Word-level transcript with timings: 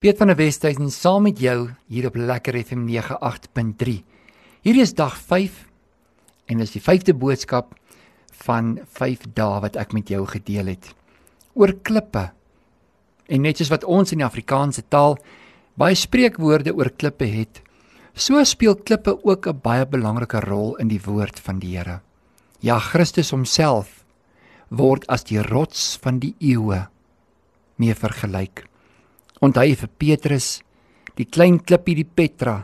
Piet 0.00 0.16
van 0.16 0.30
der 0.30 0.38
Westhuizen 0.38 0.88
saam 0.88 1.26
met 1.28 1.42
jou 1.44 1.74
hier 1.92 2.06
op 2.08 2.14
Lekker 2.16 2.56
FM 2.56 2.86
98.3. 2.88 3.98
Hierdie 4.64 4.80
is 4.80 4.94
dag 4.96 5.12
5 5.12 5.58
en 6.48 6.62
dis 6.62 6.72
die 6.72 6.80
5de 6.80 7.12
boodskap 7.12 7.74
van 8.46 8.78
5 8.96 9.26
dae 9.36 9.58
wat 9.60 9.76
ek 9.76 9.92
met 9.92 10.08
jou 10.08 10.22
gedeel 10.30 10.70
het 10.72 10.88
oor 11.52 11.74
klippe. 11.84 12.22
En 13.28 13.44
net 13.44 13.60
soos 13.60 13.74
wat 13.74 13.84
ons 13.84 14.14
in 14.16 14.22
die 14.22 14.24
Afrikaanse 14.24 14.86
taal 14.88 15.18
baie 15.76 16.00
spreekwoorde 16.00 16.72
oor 16.72 16.88
klippe 16.96 17.28
het, 17.28 17.60
so 18.16 18.40
speel 18.48 18.80
klippe 18.80 19.18
ook 19.20 19.52
'n 19.52 19.60
baie 19.60 19.84
belangrike 19.84 20.40
rol 20.48 20.80
in 20.80 20.88
die 20.88 21.02
woord 21.04 21.36
van 21.36 21.60
die 21.60 21.76
Here. 21.76 22.00
Ja, 22.60 22.78
Christus 22.78 23.36
homself 23.36 24.06
word 24.70 25.04
as 25.08 25.24
die 25.24 25.42
rots 25.42 25.98
van 26.00 26.20
die 26.20 26.34
eeue 26.40 26.88
mee 27.76 27.94
vergelyk 27.94 28.69
onthou 29.40 29.72
vir 29.82 29.90
Petrus 29.96 30.48
die 31.16 31.24
klein 31.24 31.58
klippie 31.64 31.96
die 31.96 32.08
Petra 32.08 32.58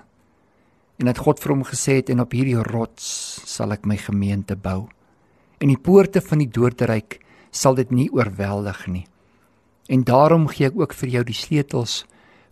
en 1.00 1.08
dat 1.08 1.20
God 1.20 1.40
vir 1.40 1.54
hom 1.54 1.64
gesê 1.64 1.98
het 2.00 2.10
en 2.12 2.20
op 2.24 2.34
hierdie 2.36 2.60
rots 2.68 3.06
sal 3.48 3.72
ek 3.72 3.88
my 3.88 3.96
gemeente 4.00 4.56
bou. 4.56 4.86
En 5.60 5.72
die 5.72 5.80
poorte 5.80 6.20
van 6.24 6.40
die 6.40 6.50
doodryk 6.52 7.18
sal 7.52 7.76
dit 7.76 7.92
nie 7.92 8.08
oorweldig 8.12 8.82
nie. 8.92 9.04
En 9.88 10.04
daarom 10.04 10.48
gee 10.52 10.68
ek 10.68 10.76
ook 10.76 10.96
vir 11.00 11.14
jou 11.16 11.24
die 11.28 11.36
sleutels 11.36 12.04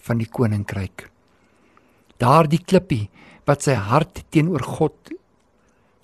van 0.04 0.20
die 0.20 0.28
koninkryk. 0.28 1.08
Daardie 2.20 2.62
klippie 2.64 3.08
wat 3.48 3.64
sy 3.64 3.76
hart 3.76 4.24
teenoor 4.32 4.64
God 4.64 5.12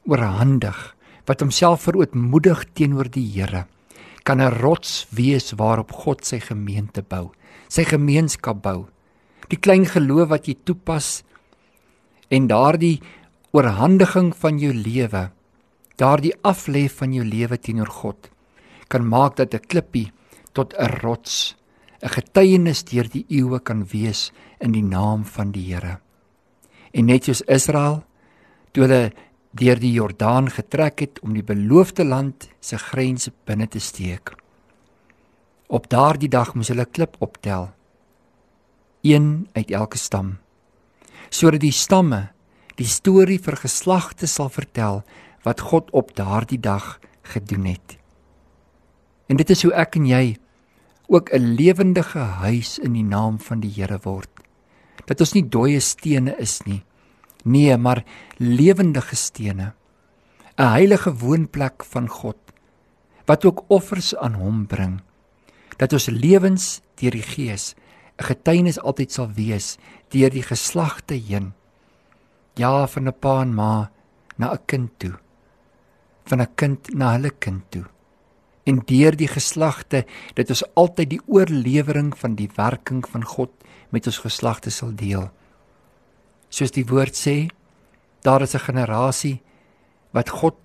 oorhandig 0.09 0.81
wat 1.29 1.45
homself 1.45 1.87
verootmoedig 1.89 2.67
teenoor 2.77 3.09
die 3.13 3.29
Here 3.33 3.67
kan 4.31 4.41
'n 4.41 4.63
rots 4.63 5.11
wees 5.11 5.51
waarop 5.59 5.91
God 5.91 6.25
sy 6.25 6.39
gemeente 6.39 7.03
bou 7.03 7.35
sy 7.71 7.87
gemeenskap 7.87 8.63
bou. 8.65 8.89
Die 9.51 9.59
klein 9.59 9.87
geloof 9.89 10.31
wat 10.35 10.49
jy 10.51 10.57
toepas 10.67 11.23
en 12.31 12.49
daardie 12.51 12.99
oorhandiging 13.55 14.31
van 14.39 14.59
jou 14.63 14.73
lewe, 14.75 15.29
daardie 15.99 16.35
aflê 16.47 16.87
van 16.91 17.15
jou 17.15 17.25
lewe 17.27 17.59
teenoor 17.59 17.91
God 18.03 18.31
kan 18.91 19.07
maak 19.07 19.37
dat 19.37 19.55
'n 19.55 19.67
klippie 19.71 20.11
tot 20.53 20.75
'n 20.75 20.99
rots, 21.03 21.55
'n 22.03 22.09
getuienis 22.09 22.83
deur 22.83 23.07
die 23.09 23.27
eeue 23.29 23.61
kan 23.61 23.87
wees 23.87 24.33
in 24.61 24.73
die 24.73 24.83
naam 24.83 25.25
van 25.25 25.53
die 25.53 25.73
Here. 25.73 26.01
En 26.93 27.07
net 27.07 27.25
soos 27.25 27.43
Israel 27.43 28.03
toe 28.73 28.83
hulle 28.83 29.13
deur 29.51 29.79
die 29.83 29.93
Jordaan 29.93 30.51
getrek 30.51 31.01
het 31.01 31.19
om 31.23 31.35
die 31.35 31.45
beloofde 31.47 32.05
land 32.05 32.49
se 32.61 32.79
grense 32.79 33.33
binne 33.45 33.67
te 33.69 33.81
steek. 33.83 34.35
Op 35.67 35.89
daardie 35.91 36.31
dag 36.31 36.55
moes 36.55 36.71
hulle 36.71 36.87
klip 36.87 37.17
optel. 37.19 37.71
Een 39.03 39.49
uit 39.53 39.71
elke 39.71 39.99
stam. 39.99 40.39
Sodat 41.31 41.63
die 41.63 41.75
stamme 41.75 42.31
die 42.79 42.89
storie 42.89 43.39
vir 43.43 43.59
geslagte 43.61 44.27
sal 44.27 44.49
vertel 44.49 45.03
wat 45.45 45.61
God 45.61 45.91
op 45.97 46.15
daardie 46.17 46.61
dag 46.61 46.99
gedoen 47.23 47.67
het. 47.71 47.97
En 49.31 49.39
dit 49.39 49.51
is 49.51 49.63
hoe 49.63 49.75
ek 49.75 49.97
en 49.97 50.07
jy 50.07 50.37
ook 51.11 51.31
'n 51.33 51.55
lewendige 51.55 52.19
huis 52.19 52.79
in 52.79 52.93
die 52.93 53.05
naam 53.05 53.39
van 53.39 53.61
die 53.61 53.71
Here 53.71 53.99
word. 54.03 54.31
Dat 55.07 55.21
ons 55.21 55.33
nie 55.33 55.49
dooie 55.49 55.81
stene 55.81 56.37
is 56.39 56.63
nie. 56.65 56.83
Nee, 57.45 57.77
maar 57.77 58.05
lewendige 58.37 59.17
stene. 59.17 59.73
'n 60.57 60.73
Heilige 60.77 61.15
woonplek 61.17 61.85
van 61.85 62.09
God 62.09 62.37
wat 63.25 63.45
ook 63.45 63.65
offers 63.69 64.17
aan 64.17 64.35
hom 64.35 64.67
bring 64.67 65.01
dat 65.77 65.93
ons 65.93 66.07
lewens 66.07 66.81
deur 67.01 67.15
die 67.17 67.25
Gees 67.25 67.75
'n 68.21 68.25
getuienis 68.29 68.81
altyd 68.81 69.13
sal 69.13 69.31
wees 69.33 69.79
deur 70.13 70.31
die 70.31 70.45
geslagte 70.45 71.15
heen. 71.15 71.53
Ja, 72.55 72.87
van 72.87 73.09
'n 73.09 73.19
pa 73.19 73.41
en 73.43 73.55
ma 73.55 73.91
na 74.37 74.53
'n 74.53 74.65
kind 74.67 74.91
toe. 74.99 75.17
Van 76.25 76.41
'n 76.41 76.55
kind 76.55 76.95
na 76.95 77.13
hulle 77.13 77.31
kind 77.31 77.63
toe. 77.71 77.85
En 78.65 78.83
deur 78.85 79.17
die 79.17 79.29
geslagte 79.29 80.05
dat 80.35 80.49
ons 80.49 80.75
altyd 80.75 81.11
die 81.11 81.23
oorlewering 81.27 82.19
van 82.19 82.35
die 82.35 82.51
werking 82.55 83.09
van 83.09 83.25
God 83.25 83.51
met 83.89 84.07
ons 84.07 84.19
geslagte 84.19 84.71
sal 84.71 84.95
deel. 84.95 85.31
Soos 86.51 86.75
die 86.75 86.87
woord 86.87 87.15
sê, 87.15 87.51
daar 88.23 88.43
is 88.43 88.55
'n 88.55 88.67
generasie 88.67 89.41
wat 90.13 90.29
God 90.29 90.57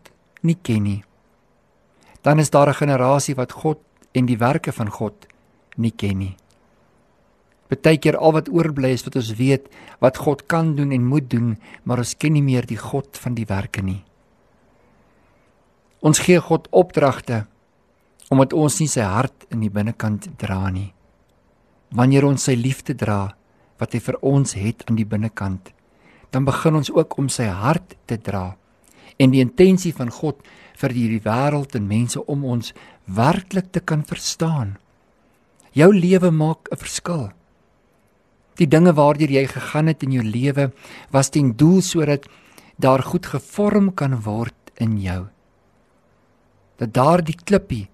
nie 0.41 0.57
ken 0.62 0.84
nie. 0.84 1.03
Dan 2.22 2.40
is 2.40 2.50
daar 2.50 2.69
'n 2.69 2.73
generasie 2.73 3.35
wat 3.35 3.51
God 3.51 3.79
en 4.12 4.25
die 4.25 4.38
werke 4.38 4.72
van 4.72 4.90
God 4.90 5.28
nie 5.78 5.91
ken 5.91 6.18
nie. 6.18 6.35
Partykeer 7.68 8.18
al 8.18 8.31
wat 8.31 8.50
oorbly 8.50 8.94
is 8.94 9.03
wat 9.03 9.16
ons 9.16 9.34
weet 9.40 9.69
wat 10.00 10.18
God 10.18 10.46
kan 10.46 10.75
doen 10.75 10.91
en 10.91 11.06
moet 11.06 11.29
doen, 11.29 11.57
maar 11.84 11.97
ons 11.97 12.17
ken 12.17 12.34
nie 12.34 12.46
meer 12.46 12.66
die 12.66 12.78
God 12.78 13.17
van 13.17 13.34
die 13.34 13.46
werke 13.46 13.81
nie. 13.81 14.03
Ons 16.06 16.19
gee 16.19 16.40
God 16.40 16.67
opdragte 16.69 17.46
omdat 18.29 18.53
ons 18.53 18.79
nie 18.79 18.90
sy 18.90 19.06
hart 19.06 19.46
in 19.53 19.62
die 19.62 19.69
binnekant 19.69 20.28
dra 20.41 20.69
nie. 20.73 20.94
Wanneer 21.94 22.25
ons 22.25 22.44
sy 22.44 22.56
liefde 22.57 22.96
dra 22.97 23.35
wat 23.78 23.94
hy 23.94 24.02
vir 24.02 24.17
ons 24.25 24.56
het 24.57 24.81
aan 24.90 24.97
die 24.97 25.06
binnekant, 25.06 25.75
dan 26.35 26.44
begin 26.44 26.75
ons 26.81 26.91
ook 26.91 27.16
om 27.22 27.29
sy 27.31 27.47
hart 27.47 27.96
te 28.12 28.18
dra 28.19 28.57
en 29.16 29.31
die 29.31 29.40
intensie 29.40 29.94
van 29.96 30.12
God 30.12 30.41
vir 30.75 30.91
hierdie 30.91 31.23
wêreld 31.23 31.78
en 31.79 31.88
mense 31.88 32.19
om 32.31 32.44
ons 32.44 32.73
werklik 33.07 33.72
te 33.72 33.79
kan 33.79 34.03
verstaan. 34.03 34.75
Jou 35.72 35.94
lewe 35.96 36.31
maak 36.31 36.68
'n 36.72 36.78
verskil. 36.84 37.31
Die 38.59 38.68
dinge 38.68 38.94
waardeur 38.94 39.31
jy 39.31 39.47
gegaan 39.47 39.88
het 39.88 40.03
in 40.03 40.12
jou 40.12 40.23
lewe 40.23 40.72
was 41.12 41.29
ten 41.29 41.56
doel 41.56 41.81
sodat 41.81 42.28
daar 42.78 43.03
goed 43.03 43.25
gevorm 43.25 43.94
kan 43.94 44.22
word 44.22 44.72
in 44.78 45.00
jou. 45.00 45.28
Dat 46.78 46.94
daardie 46.94 47.38
klippie 47.44 47.88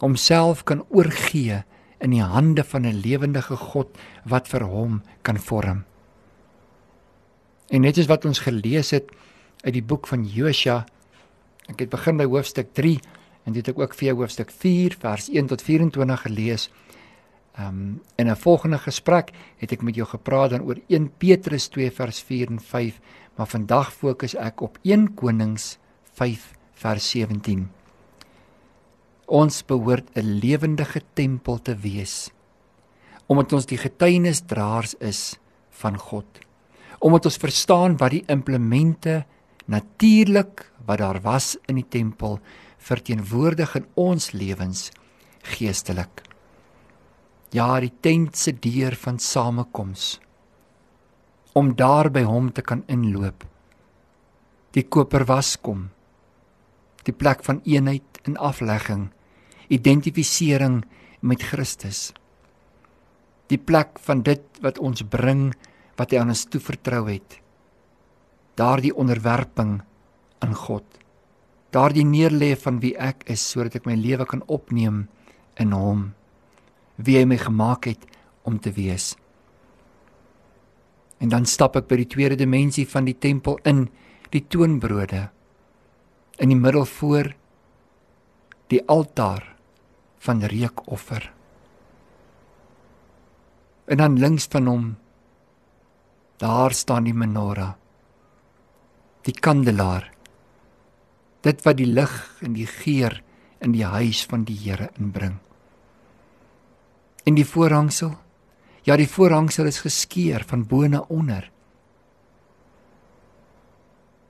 homself 0.00 0.64
kan 0.64 0.84
oorgee 0.88 1.64
in 2.00 2.10
die 2.10 2.22
hande 2.22 2.64
van 2.64 2.86
'n 2.86 3.00
lewendige 3.04 3.56
God 3.56 3.88
wat 4.24 4.48
vir 4.48 4.64
hom 4.64 5.02
kan 5.22 5.38
vorm. 5.38 5.84
En 7.68 7.80
net 7.80 7.96
soos 7.96 8.10
wat 8.10 8.24
ons 8.24 8.38
gelees 8.38 8.90
het 8.90 9.10
uit 9.64 9.74
die 9.74 9.82
boek 9.82 10.06
van 10.06 10.24
Josua, 10.24 10.86
ek 11.68 11.80
het 11.80 11.90
begin 11.90 12.16
by 12.16 12.24
hoofstuk 12.24 12.74
En 13.44 13.52
dit 13.52 13.68
ek 13.68 13.78
ook 13.78 13.94
vir 13.98 14.10
jou 14.10 14.16
hoofstuk 14.22 14.50
4 14.50 14.96
vers 15.00 15.28
1 15.28 15.50
tot 15.52 15.62
24 15.62 16.24
gelees. 16.26 16.70
Ehm 17.54 17.68
um, 17.68 18.00
in 18.16 18.30
'n 18.30 18.36
volgende 18.36 18.78
gesprek 18.78 19.30
het 19.56 19.72
ek 19.72 19.82
met 19.82 19.94
jou 19.94 20.06
gepraat 20.06 20.50
dan 20.50 20.62
oor 20.62 20.78
1 20.88 21.12
Petrus 21.18 21.68
2 21.68 21.90
vers 21.90 22.20
4 22.22 22.50
en 22.50 22.60
5, 22.60 23.00
maar 23.36 23.46
vandag 23.46 23.92
fokus 23.92 24.34
ek 24.34 24.60
op 24.60 24.78
1 24.82 25.14
Konings 25.14 25.78
5 26.12 26.52
vers 26.74 27.10
17. 27.10 27.70
Ons 29.26 29.64
behoort 29.64 30.10
'n 30.14 30.38
lewendige 30.40 31.02
tempel 31.14 31.62
te 31.62 31.76
wees 31.76 32.32
omdat 33.26 33.52
ons 33.52 33.66
die 33.66 33.78
getuienisdraers 33.78 34.94
is 35.00 35.38
van 35.70 35.98
God. 35.98 36.26
Omdat 37.04 37.28
ons 37.28 37.40
verstaan 37.40 37.98
wat 38.00 38.14
die 38.14 38.24
implemente 38.32 39.24
natuurlik 39.68 40.64
wat 40.88 41.00
daar 41.00 41.20
was 41.24 41.54
in 41.68 41.80
die 41.80 41.88
tempel 41.88 42.38
verteenwoordig 42.84 43.74
in 43.80 43.86
ons 43.94 44.30
lewens 44.32 44.90
geestelik. 45.54 46.22
Ja, 47.54 47.78
die 47.80 47.92
tent 48.00 48.36
se 48.36 48.52
deur 48.52 48.96
van 48.98 49.18
samekoms 49.18 50.18
om 51.54 51.70
daar 51.78 52.10
by 52.10 52.24
hom 52.26 52.50
te 52.52 52.64
kan 52.66 52.82
inloop. 52.90 53.44
Die 54.74 54.82
koper 54.82 55.22
waskom. 55.28 55.90
Die 57.06 57.14
plek 57.14 57.44
van 57.46 57.60
eenheid 57.62 58.18
en 58.26 58.34
aflegging, 58.42 59.12
identifisering 59.68 60.80
met 61.20 61.44
Christus. 61.46 62.10
Die 63.52 63.60
plek 63.60 64.00
van 64.02 64.24
dit 64.26 64.42
wat 64.64 64.80
ons 64.82 65.04
bring 65.06 65.52
wat 65.98 66.12
hy 66.12 66.20
aan 66.20 66.32
ons 66.34 66.46
toevertrou 66.50 67.06
het. 67.08 67.38
Daardie 68.58 68.94
onderwerping 68.94 69.78
aan 70.44 70.54
God. 70.54 70.86
Daardie 71.74 72.06
neerlê 72.06 72.54
van 72.58 72.78
wie 72.82 72.94
ek 72.98 73.26
is 73.30 73.42
sodat 73.42 73.80
ek 73.80 73.88
my 73.88 73.96
lewe 73.98 74.26
kan 74.30 74.44
opneem 74.46 75.06
in 75.58 75.74
hom 75.74 76.12
wie 76.96 77.18
hy 77.18 77.26
my 77.26 77.38
gemaak 77.40 77.88
het 77.90 78.04
om 78.46 78.58
te 78.62 78.70
wees. 78.74 79.14
En 81.18 81.32
dan 81.32 81.46
stap 81.48 81.76
ek 81.78 81.88
by 81.90 81.98
die 82.02 82.10
tweede 82.10 82.38
dimensie 82.38 82.86
van 82.86 83.08
die 83.08 83.16
tempel 83.18 83.58
in 83.66 83.86
die 84.34 84.44
toonbrode. 84.50 85.28
In 86.42 86.50
die 86.52 86.58
middel 86.58 86.86
voor 86.86 87.32
die 88.72 88.82
altaar 88.90 89.54
van 90.24 90.42
reukoffer. 90.50 91.30
En 93.86 94.00
dan 94.00 94.18
links 94.18 94.48
van 94.50 94.68
hom 94.70 94.84
daar 96.38 96.72
staan 96.72 97.04
die 97.04 97.14
menorah 97.14 97.74
die 99.24 99.34
kandelaar 99.34 100.10
dit 101.44 101.64
wat 101.64 101.76
die 101.76 101.88
lig 101.88 102.12
en 102.44 102.56
die 102.56 102.68
geur 102.68 103.20
in 103.64 103.72
die 103.72 103.84
huis 103.84 104.24
van 104.28 104.44
die 104.48 104.56
Here 104.56 104.90
inbring. 105.00 105.38
En 107.24 107.36
die 107.38 107.48
voorhangsel, 107.48 108.16
Ja, 108.84 108.98
die 109.00 109.08
voorhangsel 109.08 109.64
is 109.64 109.80
geskeur 109.80 110.42
van 110.44 110.66
bo 110.68 110.84
na 110.84 110.98
onder. 111.08 111.46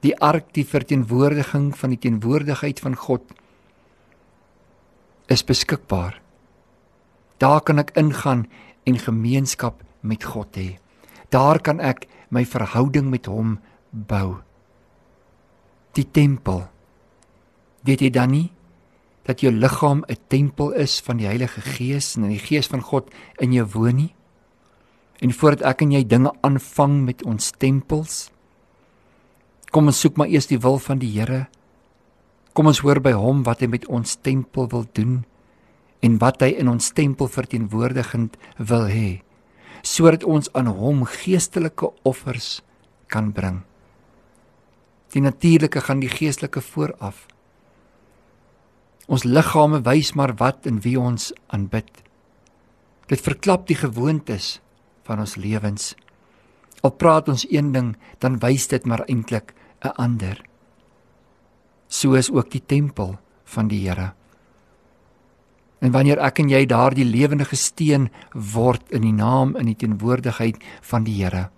Die 0.06 0.12
ark, 0.23 0.53
die 0.55 0.62
verteenwoordiging 0.62 1.73
van 1.75 1.91
die 1.91 1.99
teenwoordigheid 1.99 2.79
van 2.79 2.95
God 2.95 3.33
is 5.27 5.43
beskikbaar. 5.43 6.21
Daar 7.43 7.65
kan 7.67 7.83
ek 7.83 7.91
ingaan 7.99 8.47
en 8.87 9.01
gemeenskap 9.03 9.83
met 10.06 10.23
God 10.23 10.55
hê. 10.55 10.69
Daar 11.34 11.58
kan 11.58 11.82
ek 11.82 12.06
my 12.31 12.44
verhouding 12.46 13.10
met 13.10 13.26
hom 13.26 13.58
bou. 13.90 14.38
Die 15.98 16.06
tempel. 16.06 16.69
Weet 17.82 18.04
jy 18.06 18.10
dan 18.14 18.31
nie 18.34 18.50
dat 19.25 19.40
jou 19.40 19.50
liggaam 19.50 20.04
'n 20.06 20.20
tempel 20.28 20.70
is 20.72 21.00
van 21.00 21.16
die 21.16 21.26
Heilige 21.26 21.60
Gees 21.60 22.16
en 22.16 22.28
die 22.28 22.38
Gees 22.38 22.66
van 22.66 22.81
God 22.81 23.10
in 23.38 23.52
jou 23.52 23.66
woon 23.66 23.96
nie? 23.96 24.14
En 25.20 25.32
voordat 25.32 25.62
ek 25.62 25.82
en 25.82 25.92
jy 25.92 26.04
dinge 26.06 26.32
aanvang 26.40 27.04
met 27.04 27.25
ons 27.25 27.50
tempels, 27.50 28.31
kom 29.70 29.86
ons 29.86 30.00
soek 30.00 30.16
maar 30.16 30.28
eers 30.28 30.46
die 30.46 30.58
wil 30.58 30.78
van 30.78 30.98
die 30.98 31.10
Here. 31.19 31.48
Kom 32.52 32.66
ons 32.66 32.78
hoor 32.78 33.00
by 33.00 33.12
hom 33.12 33.42
wat 33.42 33.60
hy 33.60 33.66
met 33.66 33.86
ons 33.86 34.16
tempel 34.16 34.69
wil 34.69 34.86
doen 34.92 35.25
en 36.00 36.19
wat 36.19 36.40
hy 36.40 36.48
in 36.48 36.69
ons 36.69 36.92
tempel 36.92 37.28
verteenwoordigend 37.28 38.36
wil 38.58 38.86
hê 38.86 39.22
sodat 39.84 40.25
ons 40.25 40.48
aan 40.56 40.70
hom 40.72 41.04
geestelike 41.04 41.90
offers 42.08 42.62
kan 43.12 43.31
bring. 43.36 43.60
Die 45.12 45.22
natuurlike 45.22 45.84
gaan 45.84 46.00
die 46.00 46.10
geestelike 46.10 46.62
vooraf. 46.64 47.26
Ons 49.06 49.26
liggame 49.28 49.82
wys 49.84 50.14
maar 50.16 50.32
wat 50.40 50.66
en 50.66 50.81
wie 50.81 50.96
ons 50.98 51.31
aanbid. 51.52 51.90
Dit 53.12 53.20
verklap 53.20 53.69
die 53.69 53.76
gewoontes 53.76 54.58
van 55.04 55.20
ons 55.20 55.36
lewens. 55.36 55.92
Al 56.81 56.96
praat 56.96 57.28
ons 57.28 57.44
een 57.50 57.72
ding, 57.72 57.94
dan 58.25 58.40
wys 58.40 58.66
dit 58.72 58.84
maar 58.88 59.04
eintlik 59.04 59.52
'n 59.84 59.92
ander. 60.00 60.40
So 61.88 62.14
is 62.14 62.31
ook 62.31 62.50
die 62.50 62.64
tempel 62.66 63.19
van 63.44 63.69
die 63.69 63.88
Here. 63.88 64.14
En 65.84 65.92
wanneer 65.92 66.22
ek 66.25 66.40
en 66.40 66.48
jy 66.48 66.62
daardie 66.70 67.04
lewendige 67.04 67.58
steen 67.60 68.08
word 68.32 68.88
in 68.94 69.04
die 69.04 69.12
naam 69.12 69.52
in 69.60 69.69
die 69.69 69.76
teenwoordigheid 69.76 70.62
van 70.88 71.04
die 71.04 71.19
Here, 71.20 71.50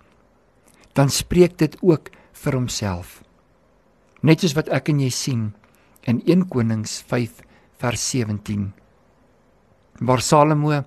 dan 0.97 1.13
spreek 1.13 1.55
dit 1.61 1.77
ook 1.79 2.11
vir 2.43 2.57
homself. 2.57 3.21
Net 4.21 4.43
soos 4.43 4.57
wat 4.57 4.67
ek 4.73 4.91
en 4.91 4.99
jy 4.99 5.11
sien 5.13 5.47
in 6.09 6.19
1 6.25 6.47
Konings 6.51 6.99
5 7.07 7.39
vers 7.79 8.03
17 8.11 8.73
waar 9.99 10.21
Salomo 10.21 10.83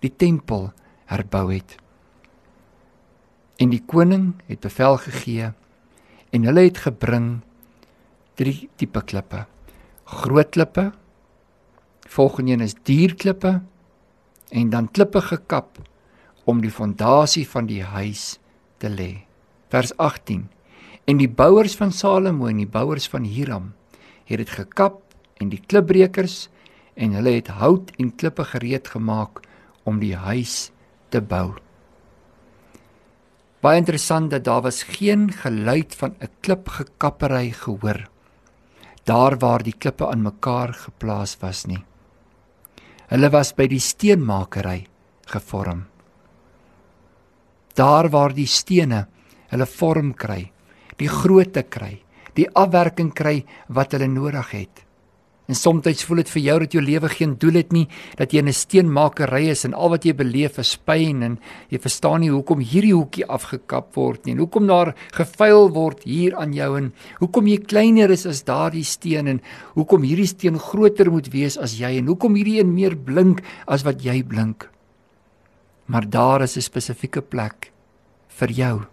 die 0.00 0.12
tempel 0.16 0.70
herbou 1.10 1.48
het. 1.52 1.76
En 3.58 3.72
die 3.74 3.82
koning 3.82 4.36
het 4.46 4.62
bevel 4.64 4.96
gegee 5.02 5.50
en 6.32 6.46
hulle 6.46 6.64
het 6.68 6.84
gebring 6.84 7.40
drie 8.38 8.68
tipe 8.78 9.02
klippe. 9.02 9.44
Groot 10.08 10.52
klippe 10.54 10.92
Volgende 12.08 12.52
een 12.52 12.64
is 12.64 12.74
dierklippe 12.88 13.60
en 14.48 14.70
dan 14.70 14.90
klippe 14.90 15.20
gekap 15.20 15.78
om 16.48 16.62
die 16.64 16.72
fondasie 16.72 17.44
van 17.48 17.68
die 17.68 17.82
huis 17.84 18.38
te 18.80 18.88
lê. 18.88 19.26
Vers 19.68 19.92
18. 19.96 20.46
En 21.04 21.20
die 21.20 21.28
bouers 21.28 21.76
van 21.76 21.92
Salomo 21.92 22.48
en 22.48 22.62
die 22.62 22.68
bouers 22.68 23.08
van 23.12 23.28
Hiram 23.28 23.74
het 24.24 24.40
dit 24.40 24.50
gekap 24.56 25.02
en 25.36 25.52
die 25.52 25.60
klipbrekers 25.60 26.48
en 26.96 27.12
hulle 27.16 27.36
het 27.36 27.52
hout 27.60 27.92
en 28.00 28.14
klippe 28.16 28.44
gereed 28.54 28.88
gemaak 28.88 29.44
om 29.84 30.00
die 30.00 30.16
huis 30.16 30.70
te 31.12 31.20
bou. 31.20 31.58
Baie 33.60 33.80
interessant 33.82 34.30
dat 34.30 34.44
daar 34.48 34.62
was 34.64 34.82
geen 34.82 35.32
geluid 35.32 35.94
van 35.94 36.14
'n 36.20 36.30
klipgekappery 36.40 37.50
gehoor 37.52 38.08
daar 39.08 39.38
waar 39.40 39.62
die 39.64 39.76
klippe 39.78 40.06
aan 40.06 40.22
mekaar 40.22 40.74
geplaas 40.74 41.36
was 41.40 41.64
nie. 41.64 41.87
Hulle 43.08 43.30
was 43.32 43.54
by 43.56 43.64
die 43.70 43.80
steenmakery 43.80 44.82
gevorm. 45.32 45.86
Daar 47.78 48.08
waar 48.12 48.34
die 48.36 48.48
stene 48.48 49.06
hulle 49.48 49.66
vorm 49.70 50.12
kry, 50.18 50.42
die 51.00 51.08
grootte 51.08 51.62
kry, 51.64 51.94
die 52.36 52.48
afwerking 52.52 53.14
kry 53.16 53.40
wat 53.72 53.96
hulle 53.96 54.10
nodig 54.12 54.52
het. 54.52 54.84
En 55.48 55.56
soms 55.56 56.02
voel 56.04 56.20
dit 56.20 56.30
vir 56.34 56.42
jou 56.44 56.54
dat 56.60 56.74
jou 56.76 56.80
lewe 56.84 57.08
geen 57.08 57.30
doel 57.40 57.56
het 57.62 57.70
nie, 57.72 57.86
dat 58.20 58.32
jy 58.32 58.42
in 58.42 58.48
'n 58.48 58.52
steenmakery 58.52 59.48
is 59.48 59.64
en 59.64 59.72
al 59.72 59.88
wat 59.88 60.04
jy 60.04 60.12
beleef 60.12 60.58
is 60.58 60.76
pyn 60.76 61.22
en 61.22 61.38
jy 61.70 61.78
verstaan 61.78 62.20
nie 62.20 62.28
hoekom 62.28 62.60
hierdie 62.60 62.92
hoekie 62.92 63.24
afgekap 63.24 63.96
word 63.96 64.26
nie 64.26 64.34
en 64.34 64.44
hoekom 64.44 64.66
daar 64.66 64.94
gevuil 65.12 65.70
word 65.72 66.04
hier 66.04 66.36
aan 66.36 66.52
jou 66.52 66.76
en 66.76 66.92
hoekom 67.20 67.46
jy 67.46 67.56
kleiner 67.64 68.10
is 68.10 68.26
as 68.26 68.44
daardie 68.44 68.84
steen 68.84 69.26
en 69.26 69.40
hoekom 69.74 70.02
hierdie 70.02 70.26
steen 70.26 70.58
groter 70.58 71.10
moet 71.10 71.32
wees 71.32 71.56
as 71.56 71.78
jy 71.78 71.96
en 71.96 72.06
hoekom 72.06 72.34
hierdie 72.34 72.60
een 72.60 72.74
meer 72.74 72.94
blink 72.94 73.40
as 73.66 73.84
wat 73.84 74.04
jy 74.04 74.22
blink. 74.22 74.68
Maar 75.86 76.10
daar 76.10 76.42
is 76.42 76.56
'n 76.56 76.60
spesifieke 76.60 77.22
plek 77.22 77.72
vir 78.28 78.50
jou. 78.50 78.84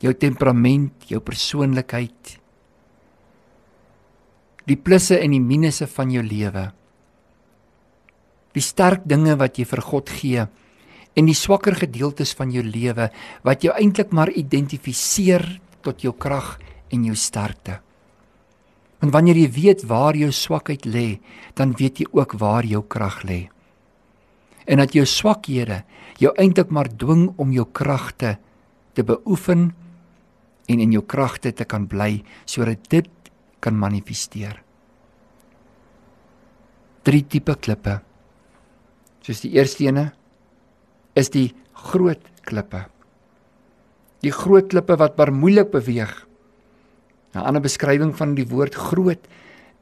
Jou 0.00 0.12
temperament, 0.12 0.92
jou 1.08 1.20
persoonlikheid, 1.20 2.43
die 4.68 4.76
plusse 4.80 5.18
en 5.20 5.34
die 5.34 5.42
minusse 5.42 5.86
van 5.90 6.12
jou 6.12 6.22
lewe. 6.24 6.68
Die 8.54 8.62
sterk 8.64 9.04
dinge 9.08 9.36
wat 9.40 9.58
jy 9.58 9.66
vir 9.68 9.82
God 9.84 10.12
gee 10.14 10.44
en 11.14 11.28
die 11.28 11.36
swakker 11.36 11.76
gedeeltes 11.78 12.34
van 12.38 12.52
jou 12.54 12.62
lewe 12.64 13.10
wat 13.46 13.64
jou 13.66 13.74
eintlik 13.74 14.14
maar 14.14 14.32
identifiseer 14.32 15.44
tot 15.84 16.02
jou 16.02 16.14
krag 16.16 16.56
en 16.94 17.04
jou 17.06 17.16
sterkte. 17.18 17.80
Want 19.02 19.12
wanneer 19.12 19.36
jy 19.36 19.50
weet 19.52 19.84
waar 19.90 20.16
jou 20.16 20.30
swakheid 20.32 20.86
lê, 20.88 21.18
dan 21.58 21.74
weet 21.76 22.00
jy 22.00 22.06
ook 22.14 22.38
waar 22.40 22.64
jou 22.64 22.80
krag 22.88 23.20
lê. 23.28 23.40
En 24.64 24.80
dat 24.80 24.94
jou 24.96 25.04
swakhede 25.04 25.82
jou 26.22 26.32
eintlik 26.40 26.70
maar 26.72 26.88
dwing 26.88 27.34
om 27.36 27.52
jou 27.52 27.66
kragte 27.68 28.38
te 28.94 29.04
beoefen 29.04 29.72
en 30.70 30.80
in 30.80 30.94
jou 30.94 31.02
kragte 31.02 31.52
te 31.52 31.66
kan 31.68 31.88
bly 31.90 32.22
sodat 32.48 32.86
dit 32.88 33.10
kan 33.64 33.78
manifesteer. 33.80 34.58
Drie 37.04 37.24
tipe 37.28 37.56
klippe. 37.60 37.98
Soos 39.24 39.40
die 39.44 39.54
eerste 39.56 39.86
ene 39.88 40.10
is 41.16 41.32
die 41.32 41.48
groot 41.86 42.20
klippe. 42.44 42.84
Die 44.24 44.32
groot 44.32 44.68
klippe 44.72 44.96
wat 45.00 45.16
maar 45.20 45.32
moeilik 45.32 45.72
beweeg. 45.72 46.12
'n 47.34 47.42
Ander 47.42 47.64
beskrywing 47.64 48.12
van 48.16 48.34
die 48.36 48.46
woord 48.46 48.74
groot 48.74 49.24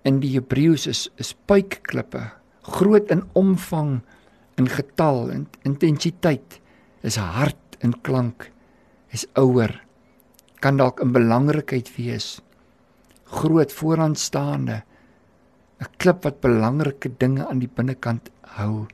in 0.09 0.21
die 0.23 0.33
Hebreëus 0.35 0.87
is 0.87 1.11
is 1.19 1.35
puikklippe. 1.47 2.31
Groot 2.62 3.11
in 3.11 3.23
omvang, 3.35 4.01
in 4.57 4.69
getal 4.69 5.31
en 5.31 5.49
intensiteit, 5.62 6.61
is 7.03 7.17
hard 7.17 7.59
in 7.81 7.93
klank, 8.03 8.51
is 9.11 9.27
ouer, 9.35 9.83
kan 10.61 10.79
dalk 10.79 11.01
in 11.03 11.12
belangrikheid 11.12 11.91
wees 11.97 12.41
groot 13.33 13.73
vooraanstaande 13.73 14.83
'n 15.83 15.91
klip 15.97 16.23
wat 16.25 16.41
belangrike 16.41 17.11
dinge 17.19 17.47
aan 17.47 17.59
die 17.59 17.73
binnekant 17.77 18.31
hou. 18.57 18.87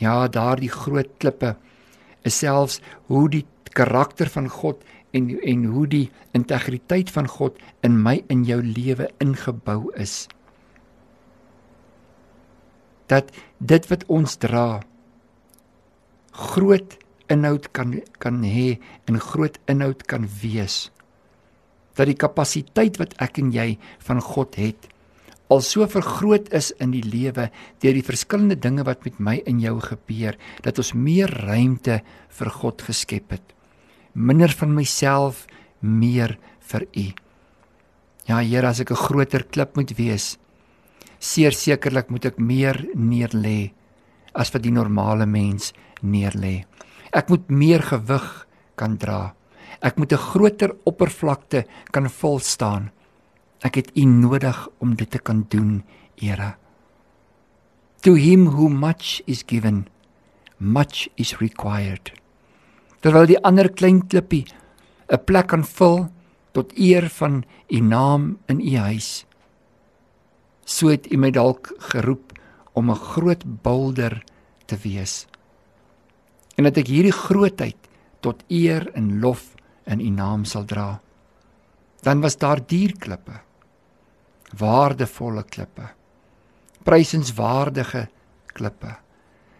Ja, 0.00 0.28
daardie 0.28 0.70
groot 0.72 1.10
klippe 1.18 1.56
is 2.24 2.38
selfs 2.38 2.80
hoe 3.06 3.28
die 3.28 3.46
karakter 3.76 4.28
van 4.28 4.48
God 4.48 4.84
en 5.12 5.30
en 5.40 5.64
hoe 5.64 5.86
die 5.86 6.10
integriteit 6.32 7.10
van 7.10 7.28
God 7.28 7.58
in 7.86 8.02
my 8.02 8.24
in 8.26 8.44
jou 8.44 8.62
lewe 8.62 9.10
ingebou 9.18 9.92
is. 9.94 10.26
Dat 13.06 13.30
dit 13.58 13.86
wat 13.90 14.06
ons 14.06 14.36
dra 14.36 14.80
groot 16.30 16.96
inhoud 17.28 17.70
kan 17.70 18.00
kan 18.18 18.42
hê 18.42 18.78
en 19.06 19.20
groot 19.20 19.58
inhoud 19.66 20.02
kan 20.06 20.26
wees 20.42 20.90
dat 22.00 22.08
die 22.08 22.18
kapasiteit 22.18 22.96
wat 23.00 23.12
ek 23.20 23.38
en 23.42 23.52
jy 23.52 23.74
van 24.06 24.24
God 24.24 24.56
het 24.60 24.88
al 25.50 25.62
so 25.66 25.86
vergroot 25.90 26.48
is 26.54 26.70
in 26.78 26.92
die 26.94 27.04
lewe 27.04 27.48
deur 27.82 27.96
die 27.96 28.06
verskillende 28.06 28.56
dinge 28.56 28.84
wat 28.86 29.02
met 29.04 29.18
my 29.18 29.38
en 29.50 29.60
jou 29.60 29.76
gebeur 29.82 30.38
dat 30.64 30.78
ons 30.78 30.94
meer 30.94 31.32
ruimte 31.46 32.00
vir 32.38 32.50
God 32.60 32.84
geskep 32.86 33.34
het. 33.34 33.46
Minder 34.14 34.52
van 34.54 34.74
myself 34.74 35.46
meer 35.80 36.38
vir 36.70 36.86
u. 36.94 37.08
Ja 38.30 38.38
Here 38.40 38.68
as 38.68 38.80
ek 38.80 38.92
'n 38.92 39.04
groter 39.06 39.42
klip 39.42 39.76
moet 39.76 39.98
wees 39.98 40.38
seer 41.20 41.52
sekerlik 41.52 42.08
moet 42.08 42.30
ek 42.30 42.38
meer 42.40 42.80
neer 42.96 43.32
lê 43.36 43.72
as 44.32 44.50
wat 44.54 44.64
die 44.64 44.72
normale 44.72 45.26
mens 45.28 45.74
neer 46.00 46.32
lê 46.32 46.64
ek 47.12 47.28
moet 47.28 47.50
meer 47.52 47.84
gewig 47.84 48.28
kan 48.80 48.96
dra 48.96 49.34
Ek 49.80 49.96
moet 49.96 50.12
'n 50.12 50.16
groter 50.16 50.76
oppervlakte 50.84 51.66
kan 51.90 52.10
vol 52.10 52.38
staan. 52.38 52.90
Ek 53.62 53.74
het 53.74 53.90
U 53.96 54.04
nodig 54.04 54.68
om 54.78 54.94
dit 54.94 55.10
te 55.10 55.18
kan 55.18 55.46
doen, 55.48 55.84
Here. 56.16 56.56
To 58.00 58.14
him 58.14 58.46
who 58.46 58.68
much 58.68 59.22
is 59.26 59.42
given, 59.46 59.86
much 60.58 61.08
is 61.16 61.36
required. 61.40 62.12
Terwyl 63.00 63.26
die 63.26 63.40
ander 63.44 63.68
klein 63.68 64.06
klippie 64.08 64.46
'n 65.10 65.24
plek 65.24 65.48
kan 65.48 65.64
vul 65.64 66.08
tot 66.52 66.72
eer 66.78 67.08
van 67.08 67.44
u 67.68 67.80
naam 67.80 68.38
in 68.46 68.60
u 68.60 68.76
huis. 68.76 69.26
So 70.64 70.88
het 70.88 71.12
u 71.12 71.16
my 71.16 71.30
dalk 71.30 71.74
geroep 71.92 72.32
om 72.72 72.90
'n 72.90 73.04
groot 73.12 73.62
boulder 73.62 74.24
te 74.66 74.76
wees. 74.76 75.26
En 76.56 76.64
dat 76.64 76.76
ek 76.76 76.86
hierdie 76.86 77.12
grootheid 77.12 77.76
tot 78.20 78.44
eer 78.48 78.90
en 78.94 79.20
lof 79.20 79.54
in 79.86 80.00
u 80.00 80.10
naam 80.10 80.44
sal 80.44 80.64
dra. 80.64 81.00
Dan 82.02 82.20
was 82.20 82.36
daar 82.36 82.60
dierklippe. 82.66 83.40
Waardevolle 84.58 85.44
klippe. 85.44 85.90
Prysenswaardige 86.82 88.08
klippe. 88.46 88.96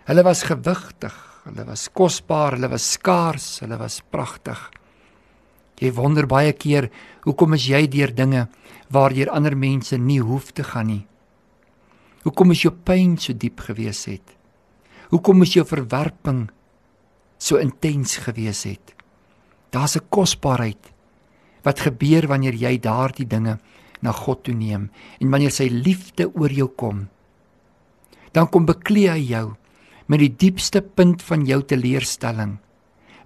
Hulle 0.09 0.23
was 0.27 0.43
gewigtig, 0.43 1.15
hulle 1.45 1.65
was 1.69 1.89
kosbaar, 1.93 2.57
hulle 2.57 2.71
was 2.73 2.93
skaars, 2.97 3.61
hulle 3.63 3.77
was 3.79 4.01
pragtig. 4.11 4.59
Jy 5.81 5.93
wonder 5.97 6.27
baie 6.29 6.53
keer 6.53 6.91
hoekom 7.25 7.55
is 7.57 7.69
jy 7.71 7.87
deur 7.89 8.13
dinge 8.13 8.49
waardeur 8.93 9.31
ander 9.33 9.57
mense 9.57 9.97
nie 9.97 10.21
hoef 10.21 10.51
te 10.53 10.65
gaan 10.67 10.91
nie. 10.91 11.05
Hoekom 12.27 12.53
is 12.53 12.65
jou 12.67 12.73
pyn 12.75 13.17
so 13.17 13.33
diep 13.33 13.63
gewees 13.65 14.05
het? 14.11 14.35
Hoekom 15.11 15.41
is 15.47 15.55
jou 15.57 15.65
verwerping 15.65 16.49
so 17.41 17.57
intens 17.57 18.19
gewees 18.27 18.67
het? 18.69 18.93
Daar's 19.71 19.97
'n 19.97 20.09
kosbaarheid 20.09 20.93
wat 21.63 21.81
gebeur 21.81 22.27
wanneer 22.27 22.55
jy 22.55 22.79
daardie 22.79 23.27
dinge 23.27 23.59
na 24.01 24.13
God 24.13 24.45
toe 24.45 24.55
neem 24.55 24.91
en 25.21 25.31
wanneer 25.31 25.51
sy 25.51 25.69
liefde 25.69 26.31
oor 26.35 26.51
jou 26.51 26.69
kom. 26.69 27.09
Dan 28.33 28.49
kom 28.49 28.67
beklee 28.67 29.11
hy 29.11 29.23
jou 29.29 29.57
met 30.07 30.19
die 30.19 30.37
diepste 30.37 30.83
punt 30.83 31.23
van 31.23 31.47
jou 31.47 31.63
teleurstelling 31.63 32.59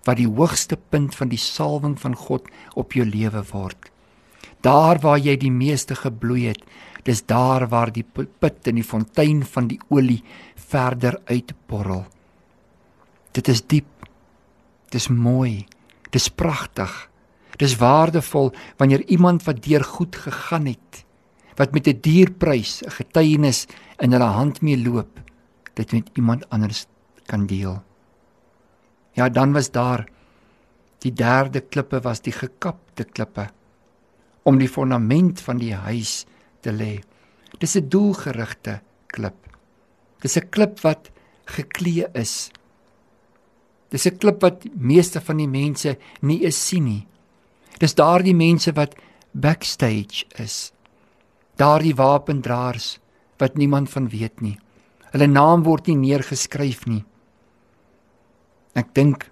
wat 0.05 0.17
die 0.17 0.29
hoogste 0.29 0.77
punt 0.77 1.15
van 1.15 1.29
die 1.29 1.41
salwing 1.41 1.97
van 2.01 2.15
God 2.15 2.49
op 2.75 2.93
jou 2.93 3.07
lewe 3.09 3.43
word. 3.53 3.91
Daar 4.61 5.01
waar 5.01 5.19
jy 5.19 5.37
die 5.37 5.53
meeste 5.53 5.95
gebloei 5.95 6.49
het, 6.49 6.61
dis 7.05 7.23
daar 7.29 7.67
waar 7.69 7.93
die 7.93 8.05
put 8.05 8.69
in 8.69 8.81
die 8.81 8.85
fontein 8.85 9.43
van 9.45 9.69
die 9.69 9.81
olie 9.89 10.23
verder 10.57 11.19
uitborrel. 11.29 12.05
Dit 13.33 13.49
is 13.49 13.63
diep. 13.67 13.89
Dis 14.91 15.09
mooi. 15.09 15.67
Dis 16.15 16.31
pragtig. 16.31 16.93
Dis 17.59 17.77
waardevol 17.79 18.53
wanneer 18.79 19.03
iemand 19.11 19.45
wat 19.47 19.63
deur 19.67 19.85
goed 19.85 20.17
gegaan 20.17 20.67
het, 20.71 21.05
wat 21.59 21.73
met 21.73 21.87
'n 21.89 22.01
dierprys 22.01 22.83
'n 22.83 22.91
getuienis 22.91 23.67
in 23.99 24.13
hulle 24.13 24.33
hand 24.39 24.63
mee 24.63 24.79
loop, 24.79 25.21
dit 25.75 25.93
met 25.93 26.11
iemand 26.15 26.49
anders 26.51 26.87
kan 27.27 27.47
deel. 27.47 27.83
Ja, 29.13 29.29
dan 29.29 29.53
was 29.53 29.71
daar 29.71 30.07
die 30.99 31.13
derde 31.13 31.61
klippe 31.61 32.01
was 32.01 32.21
die 32.21 32.33
gekapte 32.33 33.05
klippe 33.05 33.49
om 34.43 34.59
die 34.59 34.69
fondament 34.69 35.41
van 35.41 35.59
die 35.59 35.75
huis 35.75 36.25
te 36.61 36.73
lê. 36.73 37.03
Dis 37.59 37.77
'n 37.77 37.89
doelgerigte 37.89 38.81
klip. 39.07 39.57
Dis 40.21 40.37
'n 40.37 40.49
klip 40.51 40.81
wat 40.81 41.11
geklee 41.45 42.07
is. 42.13 42.51
Dis 43.95 44.07
'n 44.11 44.19
klip 44.19 44.43
wat 44.43 44.67
meeste 44.75 45.21
van 45.21 45.39
die 45.39 45.49
mense 45.49 45.97
nie 46.21 46.43
eens 46.43 46.59
sien 46.69 46.85
nie. 46.85 47.07
Dis 47.79 47.95
daardie 47.95 48.35
mense 48.35 48.73
wat 48.73 48.97
backstage 49.33 50.25
is. 50.43 50.73
Daardie 51.57 51.95
wapendraers 51.95 52.99
wat 53.39 53.57
niemand 53.57 53.91
van 53.91 54.09
weet 54.09 54.41
nie. 54.41 54.59
Hulle 55.13 55.27
naam 55.27 55.63
word 55.63 55.87
nie 55.87 55.97
neergeskryf 55.97 56.87
nie. 56.87 57.05
Ek 58.75 58.95
dink 58.95 59.29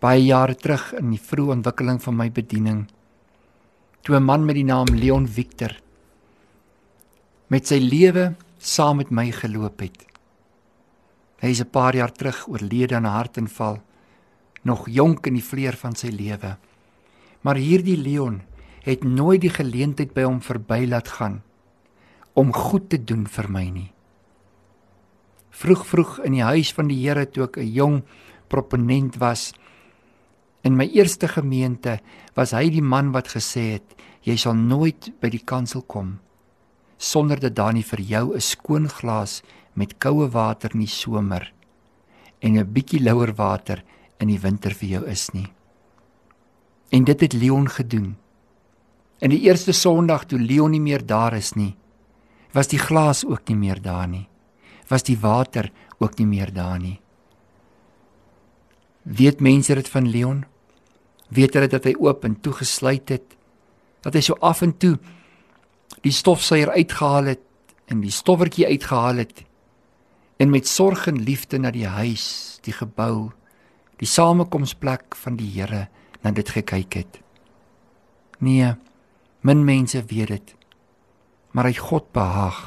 baie 0.00 0.24
jare 0.24 0.54
terug 0.54 0.92
in 0.98 1.10
die 1.10 1.22
vroeë 1.22 1.52
ontwikkeling 1.60 2.00
van 2.02 2.16
my 2.16 2.30
bediening 2.30 2.88
toe 4.02 4.16
'n 4.16 4.24
man 4.24 4.44
met 4.44 4.54
die 4.54 4.64
naam 4.64 4.86
Leon 4.86 5.26
Victor 5.28 5.76
met 7.48 7.66
sy 7.66 7.78
lewe 7.78 8.34
saam 8.58 8.96
met 8.96 9.10
my 9.10 9.30
geloop 9.30 9.80
het. 9.80 10.06
Hy 11.42 11.48
is 11.48 11.60
'n 11.60 11.70
paar 11.70 11.94
jaar 11.94 12.12
terug 12.12 12.48
oorlede 12.48 12.96
aan 12.96 13.06
'n 13.06 13.16
hartaanval, 13.18 13.80
nog 14.62 14.88
jonk 14.88 15.26
in 15.26 15.38
die 15.38 15.44
vleur 15.44 15.76
van 15.76 15.96
sy 15.96 16.10
lewe. 16.12 16.56
Maar 17.40 17.56
hierdie 17.56 17.96
Leon 17.96 18.42
het 18.84 19.04
nooit 19.04 19.40
die 19.40 19.52
geleentheid 19.52 20.12
by 20.16 20.24
hom 20.26 20.40
verby 20.44 20.84
laat 20.88 21.08
gaan 21.20 21.40
om 22.38 22.52
goed 22.54 22.88
te 22.88 22.98
doen 23.04 23.26
vir 23.26 23.48
my 23.50 23.64
nie. 23.70 23.90
Vroeg 25.50 25.82
vroeg 25.86 26.18
in 26.24 26.38
die 26.38 26.46
huis 26.46 26.70
van 26.72 26.88
die 26.88 27.00
Here 27.02 27.26
toe 27.26 27.44
ek 27.44 27.58
'n 27.58 27.72
jong 27.72 28.02
proponent 28.48 29.18
was. 29.18 29.52
In 30.62 30.76
my 30.76 30.86
eerste 30.86 31.28
gemeente 31.28 32.00
was 32.34 32.52
hy 32.52 32.70
die 32.70 32.82
man 32.82 33.12
wat 33.12 33.28
gesê 33.28 33.72
het 33.72 33.96
jy 34.22 34.36
sal 34.36 34.54
nooit 34.54 35.12
by 35.20 35.28
die 35.28 35.44
kansel 35.44 35.82
kom 35.82 36.18
sonder 37.00 37.40
dat 37.40 37.56
daar 37.56 37.72
nie 37.72 37.82
vir 37.82 38.00
jou 38.00 38.34
'n 38.34 38.40
skoon 38.40 38.88
glas 38.88 39.42
met 39.74 39.98
koue 39.98 40.28
water 40.28 40.70
in 40.74 40.80
die 40.80 40.94
somer 41.02 41.52
en 42.40 42.58
'n 42.58 42.72
bietjie 42.72 43.02
louer 43.02 43.32
water 43.34 43.82
in 44.20 44.28
die 44.28 44.40
winter 44.40 44.74
vir 44.76 44.88
jou 44.94 45.02
is 45.08 45.28
nie. 45.34 45.48
En 46.90 47.06
dit 47.08 47.20
het 47.20 47.36
Leon 47.36 47.68
gedoen. 47.70 48.14
In 49.20 49.32
die 49.32 49.42
eerste 49.46 49.72
Sondag 49.76 50.26
toe 50.28 50.40
Leon 50.40 50.74
nie 50.74 50.82
meer 50.82 51.04
daar 51.06 51.36
is 51.36 51.54
nie, 51.56 51.74
was 52.52 52.70
die 52.70 52.80
glas 52.80 53.22
ook 53.24 53.48
nie 53.48 53.56
meer 53.56 53.80
daar 53.82 54.08
nie. 54.10 54.26
Was 54.90 55.04
die 55.06 55.18
water 55.20 55.70
ook 56.02 56.18
nie 56.18 56.26
meer 56.26 56.50
daar 56.52 56.80
nie. 56.82 56.98
Weet 59.02 59.40
mense 59.40 59.74
dit 59.74 59.88
van 59.88 60.08
Leon? 60.10 60.44
Weet 61.30 61.54
hulle 61.54 61.70
dat 61.70 61.86
hy 61.86 61.94
oop 62.00 62.24
en 62.26 62.40
toegesluit 62.42 63.12
het? 63.14 63.36
Dat 64.02 64.16
hy 64.18 64.22
so 64.24 64.34
af 64.42 64.64
en 64.66 64.74
toe 64.82 64.96
die 66.02 66.14
stofsuier 66.14 66.72
uitgehaal 66.74 67.30
het 67.34 67.44
en 67.90 68.02
die 68.02 68.12
stowwertjie 68.14 68.66
uitgehaal 68.66 69.22
het 69.22 69.44
en 70.40 70.50
met 70.50 70.68
sorg 70.68 71.06
en 71.10 71.20
liefde 71.22 71.58
na 71.60 71.70
die 71.74 71.86
huis, 71.86 72.58
die 72.64 72.72
gebou, 72.72 73.30
die 74.00 74.08
samekomsplek 74.08 75.16
van 75.22 75.36
die 75.36 75.48
Here 75.52 75.88
na 76.24 76.32
dit 76.32 76.48
gekyk 76.48 76.96
het. 76.96 77.20
Nee, 78.40 78.74
min 79.44 79.64
mense 79.64 80.00
weet 80.08 80.32
dit. 80.32 80.54
Maar 81.52 81.68
hy 81.68 81.76
God 81.76 82.12
behaag. 82.16 82.60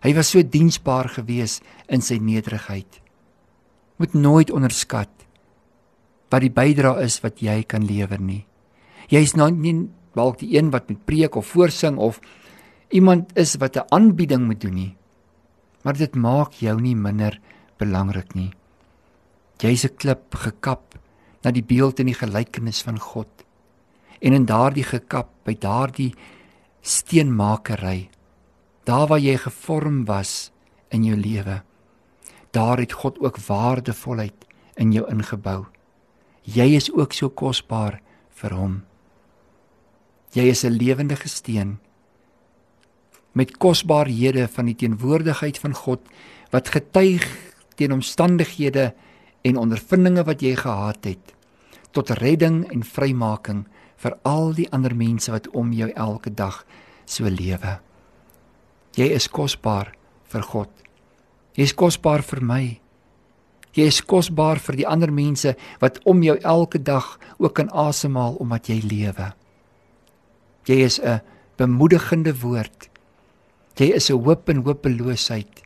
Hy 0.00 0.14
was 0.16 0.32
so 0.32 0.40
diensbaar 0.40 1.10
gewees 1.12 1.58
in 1.92 2.00
sy 2.00 2.16
nederigheid. 2.22 3.00
Moet 4.00 4.16
nooit 4.16 4.52
onderskat 4.52 5.12
wat 6.30 6.44
die 6.44 6.52
bydrae 6.54 7.02
is 7.04 7.18
wat 7.24 7.42
jy 7.42 7.60
kan 7.66 7.84
lewer 7.84 8.20
nie. 8.22 8.44
Jy's 9.10 9.34
nou 9.34 9.50
nie 9.50 9.90
dalk 10.14 10.38
die 10.40 10.54
een 10.54 10.70
wat 10.70 10.88
met 10.88 11.02
preek 11.04 11.36
of 11.36 11.50
voorsing 11.50 11.98
of 11.98 12.20
iemand 12.94 13.34
is 13.36 13.56
wat 13.58 13.76
'n 13.76 13.90
aanbieding 13.90 14.46
moet 14.46 14.60
doen 14.60 14.74
nie. 14.74 14.96
Maar 15.82 15.96
dit 15.96 16.14
maak 16.14 16.52
jou 16.52 16.80
nie 16.80 16.94
minder 16.94 17.40
belangrik 17.78 18.34
nie. 18.34 18.52
Jy's 19.60 19.84
'n 19.84 19.96
klip 19.96 20.34
gekap 20.34 20.98
na 21.44 21.50
die 21.50 21.62
beeld 21.62 22.00
en 22.00 22.06
die 22.06 22.16
gelykenis 22.16 22.82
van 22.82 22.98
God. 22.98 23.28
En 24.20 24.32
in 24.32 24.46
daardie 24.46 24.84
gekap 24.84 25.28
by 25.44 25.54
daardie 25.54 26.14
steenmakery, 26.80 28.10
daar 28.84 29.06
waar 29.06 29.20
jy 29.20 29.36
gevorm 29.36 30.04
was 30.04 30.50
in 30.88 31.04
jou 31.04 31.16
lewe, 31.16 31.62
daar 32.50 32.78
het 32.78 32.92
God 32.92 33.18
ook 33.20 33.38
waardevolheid 33.38 34.46
in 34.76 34.92
jou 34.92 35.04
ingebou. 35.10 35.66
Jy 36.42 36.74
is 36.76 36.90
ook 36.92 37.12
so 37.12 37.28
kosbaar 37.28 38.00
vir 38.30 38.54
hom. 38.54 38.84
Jy 40.32 40.42
is 40.42 40.64
'n 40.64 40.72
lewende 40.72 41.16
steen 41.24 41.78
met 43.32 43.58
kosbarehede 43.58 44.48
van 44.48 44.66
die 44.66 44.74
teenwoordigheid 44.74 45.58
van 45.58 45.74
God 45.74 46.00
wat 46.50 46.68
getuig 46.68 47.26
teen 47.78 47.92
omstandighede 47.92 48.94
en 49.42 49.56
ondervindinge 49.56 50.24
wat 50.24 50.42
jy 50.42 50.54
gehad 50.56 51.04
het 51.04 51.34
tot 51.90 52.12
redding 52.20 52.62
en 52.70 52.84
vrymaking 52.86 53.64
vir 54.00 54.16
al 54.28 54.52
die 54.56 54.68
ander 54.72 54.94
mense 54.96 55.32
wat 55.32 55.48
om 55.56 55.72
jou 55.74 55.90
elke 55.90 56.30
dag 56.30 56.62
so 57.04 57.28
lewe. 57.28 57.78
Jy 58.96 59.08
is 59.16 59.26
kosbaar 59.28 59.92
vir 60.30 60.46
God. 60.46 60.70
Jy 61.58 61.66
is 61.66 61.74
kosbaar 61.74 62.22
vir 62.22 62.42
my. 62.46 62.62
Jy 63.76 63.86
is 63.86 64.00
kosbaar 64.02 64.58
vir 64.62 64.80
die 64.80 64.86
ander 64.88 65.12
mense 65.14 65.54
wat 65.82 66.00
om 66.08 66.22
jou 66.22 66.36
elke 66.42 66.80
dag 66.82 67.18
ook 67.38 67.54
kan 67.58 67.70
asemhaal 67.70 68.38
omdat 68.42 68.70
jy 68.70 68.80
lewe. 68.82 69.32
Jy 70.66 70.78
is 70.86 71.00
'n 71.00 71.20
bemoedigende 71.56 72.34
woord. 72.40 72.88
Jy 73.76 73.94
is 73.94 74.10
'n 74.10 74.22
hoop 74.24 74.48
en 74.48 74.64
hopeloosheid. 74.64 75.62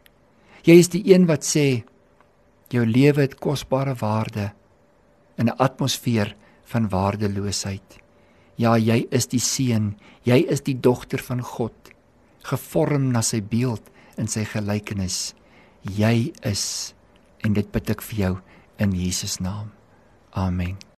Jy 0.64 0.75
is 0.78 0.88
die 0.88 1.12
een 1.12 1.26
wat 1.26 1.45
sê 1.45 1.85
jou 2.73 2.87
lewe 2.87 3.21
het 3.21 3.38
kosbare 3.40 3.94
waarde 4.00 4.52
in 5.38 5.49
'n 5.49 5.59
atmosfeer 5.59 6.37
van 6.64 6.88
waardeloosheid. 6.88 7.99
Ja, 8.56 8.76
jy 8.76 9.06
is 9.11 9.26
die 9.26 9.40
seun, 9.40 9.97
jy 10.23 10.47
is 10.49 10.61
die 10.61 10.80
dogter 10.80 11.18
van 11.18 11.42
God, 11.42 11.90
gevorm 12.42 13.11
na 13.12 13.21
sy 13.21 13.40
beeld 13.42 13.90
in 14.16 14.28
sy 14.28 14.44
gelykenis. 14.44 15.35
Jy 15.83 16.33
is 16.42 16.94
en 17.44 17.52
dit 17.52 17.73
bid 17.73 17.90
ek 17.90 18.02
vir 18.02 18.18
jou 18.18 18.35
in 18.78 18.92
Jesus 18.92 19.40
naam. 19.40 19.73
Amen. 20.33 20.85